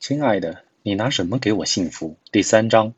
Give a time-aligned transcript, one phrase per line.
[0.00, 2.16] 亲爱的，你拿什么给我幸福？
[2.32, 2.94] 第三章，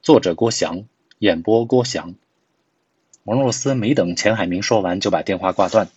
[0.00, 0.84] 作者郭翔，
[1.18, 2.14] 演播郭翔。
[3.24, 5.90] 王若思没等钱海明说完，就把电话挂断，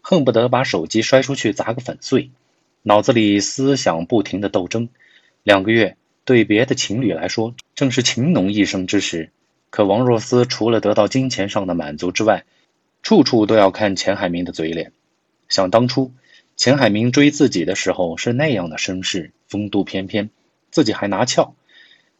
[0.00, 2.30] 恨不得把手机摔出去砸个粉碎。
[2.82, 4.88] 脑子里思想不停的斗争。
[5.44, 9.30] 两个月对别的情侣来说，正是情浓一生之时。
[9.70, 12.44] 可王若思除了得到金钱上的满足之外，
[13.04, 14.90] 处处都要看钱海明的嘴脸。
[15.48, 16.10] 想当初。
[16.56, 20.30] 钱海明追自己的时候是那样的绅士，风度翩翩，
[20.70, 21.54] 自己还拿翘，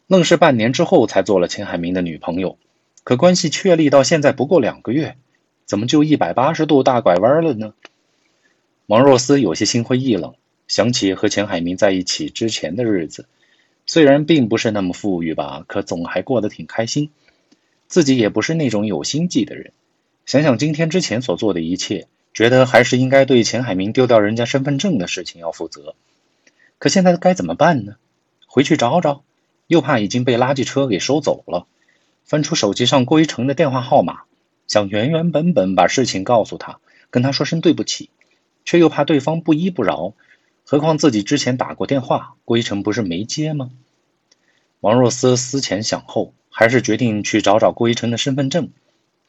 [0.05, 2.57] 愣是半年之后才做了钱海明的女朋友。
[3.03, 5.17] 可关系确立到现在不过两个月，
[5.65, 7.73] 怎么就一百八十度大拐弯了呢？
[8.85, 10.35] 王若思有些心灰意冷，
[10.67, 13.25] 想起和钱海明在一起之前的日子，
[13.87, 17.09] 虽然并不是那么富裕吧，可总还过得挺开心。
[17.87, 19.71] 自己也不是那种有心计的人，
[20.25, 22.07] 想想今天之前所做的一切。
[22.37, 25.95] 觉得还是应该对钱海明丢掉人家身份证的事情要负责，
[26.77, 27.95] 可现在该怎么办呢？
[28.45, 29.23] 回去找找，
[29.65, 31.65] 又怕已经被垃圾车给收走了。
[32.25, 34.19] 翻出手机上郭一成的电话号码，
[34.67, 36.77] 想原原本本把事情告诉他，
[37.09, 38.11] 跟他说声对不起，
[38.65, 40.13] 却又怕对方不依不饶。
[40.63, 43.71] 何况自己之前打过电话，郭一成不是没接吗？
[44.79, 48.69] 王若思思前想后，还是决定去找找郭一成的身份证，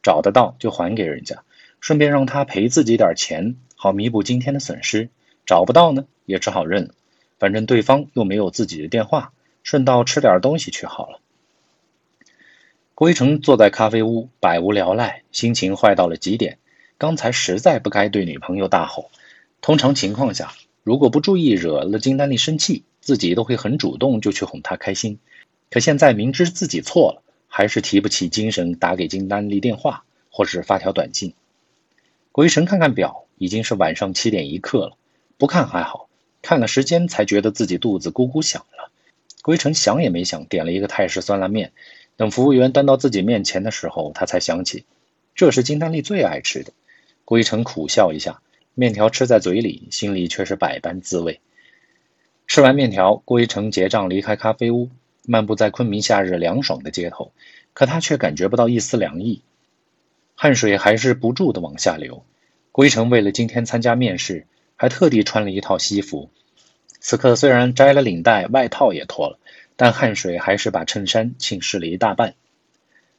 [0.03, 1.43] 找得到就还给人家。
[1.81, 5.11] 顺便让他赔自己点钱，好弥补今天的损失。
[5.47, 6.95] 找不到呢，也只好认了。
[7.39, 11.21] 反正对方又没有自己的电话，顺道吃点东西去好了。
[12.95, 16.59] 郭一成坐在咖啡屋，百无聊赖，心情坏到了极点。
[16.99, 19.11] 刚才实在不该对女朋友大吼。
[19.61, 25.21] 通常情况下，如果不注意惹了金丹丽生气，自己都会很主动就去哄她开心。
[25.71, 31.35] 可现在明知自己错了，还是提不起精神打给金丹丽电话，或是发条短信。
[32.39, 34.97] 郭一成看看表，已经是晚上七点一刻了。
[35.39, 36.09] 不看还好，
[36.41, 38.93] 看了时间才觉得自己肚子咕咕响了。
[39.43, 41.73] 郭一成想也没想，点了一个泰式酸辣面。
[42.17, 44.85] 等服务员端到自己面前的时候，他才想起
[45.35, 46.73] 这是金丹丽最爱吃的。
[47.25, 48.41] 郭一成苦笑一下，
[48.75, 51.41] 面条吃在嘴里，心里却是百般滋味。
[52.47, 54.91] 吃完面条，郭一成结账离开咖啡屋，
[55.27, 57.33] 漫步在昆明夏日凉爽的街头，
[57.73, 59.43] 可他却感觉不到一丝凉意。
[60.41, 62.23] 汗水还是不住的往下流。
[62.71, 66.31] 郭一成为了今天参加面试，还特地穿了一套西服。
[67.01, 69.41] 此刻虽然摘了领带，外套也脱了，
[69.75, 72.37] 但汗水还是把衬衫浸湿了一大半。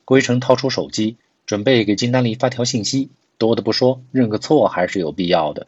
[0.06, 3.10] 郭一成掏出手机，准备给金丹丽发条信息。
[3.38, 5.68] 多的不说，认个错还是有必要的。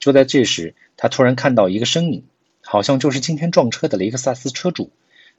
[0.00, 2.24] 就在这时，他突然看到一个身影，
[2.60, 4.90] 好像就是今天撞车的雷克萨斯车主，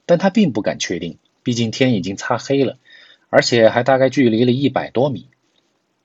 [0.06, 2.78] 但他并不敢确定，毕竟天已经擦黑了，
[3.28, 5.28] 而且还大概距离了一百多米。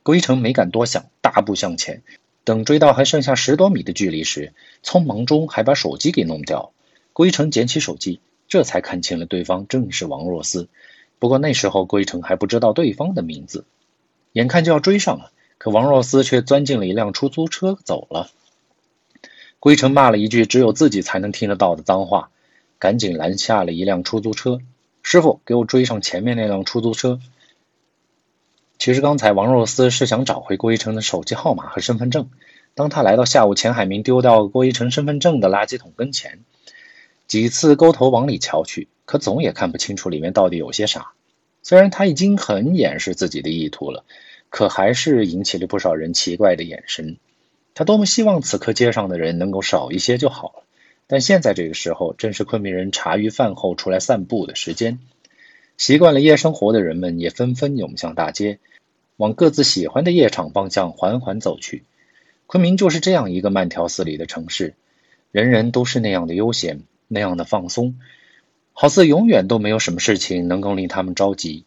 [0.04, 2.02] 归城没敢多想，大步向前。
[2.44, 6.72] 等追到还剩下十多米的距离时，匆忙中还把手机给弄掉。
[7.14, 10.68] 归城捡起手机，这才看清了对方正是王若思。
[11.20, 13.66] 不过那时候归城还不知道对方的名字。
[14.32, 18.32] 眼看就要追上了，可王若思却钻进了一辆出租车走了。
[19.60, 22.30] 归城骂了一句只有自己才能听得到的脏话，
[22.80, 24.60] 赶紧拦下了一辆出租车。
[25.04, 27.20] 师傅，给我追上前面那辆出租车。
[28.80, 32.30] 其实刚才王若思是想找回郭一成的手机号码和身份证。
[32.76, 36.40] 当他来到下午钱海明丢掉郭一成身份证的垃圾桶跟前，
[37.28, 41.12] 几次勾头往里瞧去，可总也看不清楚里面到底有些啥。
[41.62, 44.06] 虽然他已经很掩饰自己的意图了，
[44.50, 47.18] 可还是引起了不少人奇怪的眼神。
[47.74, 50.64] 他多么希望此刻街上的人能够少一些就好了。
[51.06, 55.00] 但现在这个时候，正是昆明人茶余饭后出来散步的时间。
[55.78, 58.60] 习惯了夜生活的人们也纷纷涌向大街。
[59.20, 61.84] 往各自喜欢的夜场方向缓缓走去。
[62.46, 64.76] 昆明就是这样一个慢条斯理的城市，
[65.34, 68.00] 人人都是那样的悠闲，那样的放松，
[68.72, 71.66] 好似永远都没有什么事情能够令他们着急。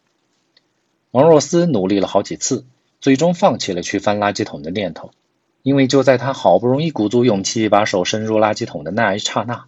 [1.10, 2.64] 王若思努力了好几次，
[3.02, 5.10] 最终放弃了去翻垃圾桶的念头，
[5.62, 9.66] 因为就在他好不容易鼓足勇气把手伸入垃圾桶的那一刹那，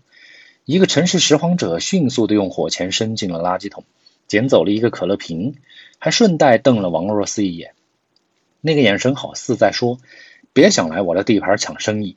[0.65, 3.85] 一个城市拾荒者迅速的用火钳伸进了垃圾桶，
[4.27, 5.57] 捡走了一个可乐瓶。
[5.97, 7.73] 还顺带瞪了王若思一眼，
[8.67, 9.99] 那个眼神好似在说
[10.55, 12.17] ：“别想来我的地盘抢生意。”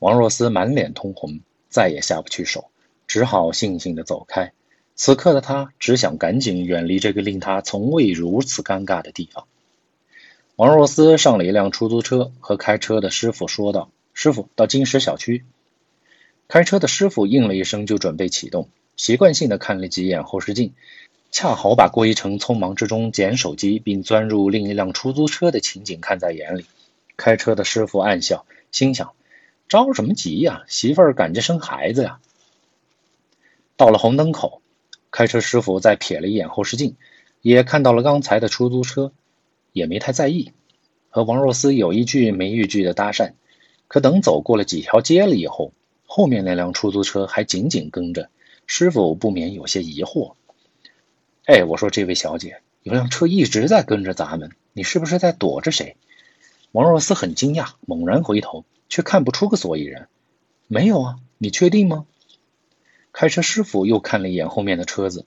[0.00, 1.38] 王若思满脸通红，
[1.68, 2.64] 再也下不去手，
[3.06, 4.50] 只好悻悻地走开。
[4.96, 9.46] 此刻的他只想赶紧远离这个令他从未如此尴尬的地方。
[10.56, 15.44] 王若思上了一辆出租车，和开车的师傅说道：“师傅，到金石小区。”
[16.48, 20.74] 开车的师傅应了一声，就准备启动，习惯性的看了几眼后视镜。
[21.32, 26.66] 恰好把郭一成匆忙之中捡手机并钻入另一辆出租车的情景看在眼里，
[27.16, 29.14] 开车的师傅暗笑，心想：
[29.66, 30.64] 着什么急呀？
[30.68, 32.20] 媳妇儿赶着生孩子呀！
[33.78, 34.60] 到了红灯口，
[35.10, 36.96] 开车师傅再瞥了一眼后视镜，
[37.40, 39.10] 也看到了刚才的出租车，
[39.72, 40.52] 也没太在意，
[41.08, 43.32] 和王若思有一句没一句的搭讪。
[43.88, 45.72] 可等走过了几条街了以后，
[46.04, 48.28] 后面那辆出租车还紧紧跟着，
[48.66, 50.34] 师傅不免有些疑惑。
[51.44, 55.96] 哎，我说这位小姐，有辆车一直在跟着咱们，你是不是在躲着谁？
[56.70, 60.08] 王若思很惊讶，猛然回头，却看不出个所以然。
[60.68, 62.06] 没有啊，你确定吗？
[63.12, 65.24] 开车师傅又看了一眼后面的车子。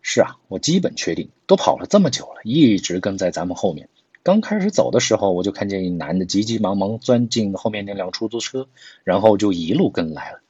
[0.00, 3.90] 是啊，我基本确定，都跑了这么久了，一直跟在咱们后面。
[4.22, 8.66] 刚开始走的时候，我就看见一男的急急忙忙钻进后面那辆出租车，
[9.04, 10.40] 然后就一路跟来了。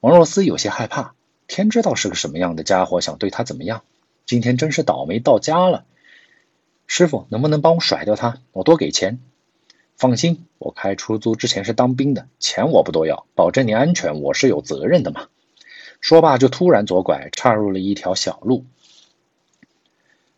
[0.00, 1.15] 王若思有些害怕，
[1.46, 3.82] 天知道是个什么样的家伙，想对他怎么样？
[4.26, 5.84] 今天真是倒霉到家了。
[6.86, 8.40] 师傅，能不能帮我甩掉他？
[8.52, 9.20] 我多给钱。
[9.96, 15.28] 放心，我开出租之前是当兵的，钱我不多要，保证你安全，我是有责任的嘛。
[16.00, 18.64] 说罢，就突然左拐，岔入了一条小路。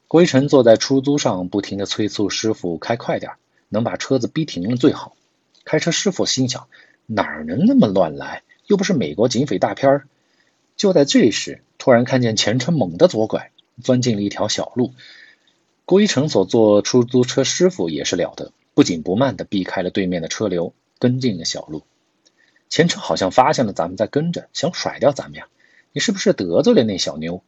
[0.07, 3.33] 归尘坐在出租上，不停的催促师傅开快点，
[3.69, 5.17] 能把车子逼停了最好。
[5.65, 6.69] 开车师傅心想，
[7.07, 8.43] 哪能那么乱来？
[8.67, 10.09] 又不是美国警匪大片儿
[10.79, 13.51] 就在这时，突然看见前车猛地左拐，
[13.83, 14.95] 钻进了一条小路。
[15.85, 21.83] 郭一成所坐出租车师傅也是了得，不紧不慢地避开了对面的车流，跟进了小路。
[22.69, 25.49] 前车好像发现了咱们在跟着，想甩掉咱们呀？
[25.93, 27.43] 你是不是得罪了那小妞？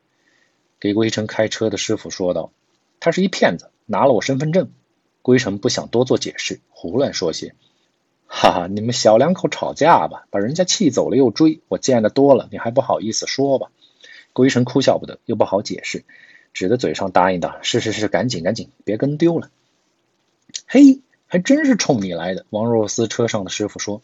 [0.80, 2.50] 给郭一成开车的师傅说道
[2.98, 4.72] ：“他是一骗子，拿了我身份证。”
[5.22, 7.54] 郭一成不想多做解释，胡乱说些
[8.32, 13.72] ：“哈哈，你们小两口吵架吧，把人家气走了又追，我见得多了，你还不好意思说吧？”
[14.32, 16.04] 郭一成哭笑不得，又不好解释。
[16.54, 19.50] 只得嘴上答应道：“是是是，赶紧赶紧，别跟丢了。”
[20.66, 22.46] 嘿，还真是冲你来的。
[22.50, 24.00] 王若思车上的师傅说。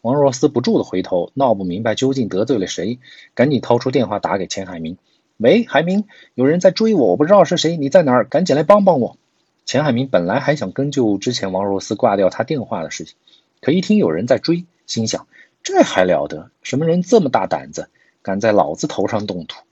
[0.00, 2.98] 王若思不住的回头，闹不明白究竟得罪了谁，
[3.34, 4.96] 赶紧掏出电话打给钱海明
[5.36, 8.24] ：“喂，海明，有人在追我，我不知道是谁，你在哪儿？
[8.24, 9.18] 赶紧来帮帮我。”
[9.66, 13.16] 钱海明本来还想跟就之前王若思挂掉他电话的事情，
[13.60, 15.26] 可一听有人在追，心想：
[15.62, 16.50] 这还了得？
[16.62, 17.88] 什么人这么大胆子，
[18.22, 19.62] 敢在老子头上动土？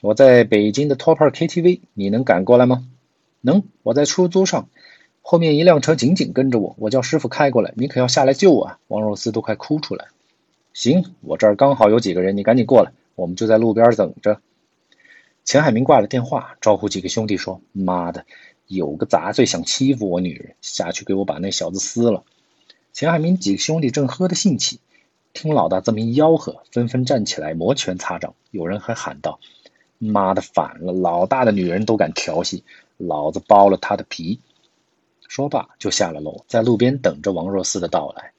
[0.00, 2.86] 我在北京的 Topper KTV，你能赶过来吗？
[3.40, 4.68] 能，我在出租上，
[5.22, 8.78] 后面一辆车紧紧跟着我，我叫师傅开过来，你可要下来救我啊！
[8.88, 10.06] 王若思都快哭出来。
[10.72, 14.40] 行，我这儿刚好有几个人，你赶紧过来，我们就在路边等着。
[15.44, 18.24] 钱海明挂了电话，招呼几个兄弟说：“妈的，
[18.66, 22.24] 有个杂碎想欺负我女人，下去给我把那小子撕了。”
[22.92, 24.80] 钱海明几个兄弟正喝得兴起，
[25.32, 29.38] 听老大这么一吆喝，纷纷站起来摩拳擦掌，有人还喊道。
[29.98, 30.92] 妈的，反了！
[30.92, 32.64] 老大的女人都敢调戏，
[32.96, 34.40] 老子剥了他的皮！
[35.28, 38.32] 说罢就下了楼，在路边等着王若思的到来。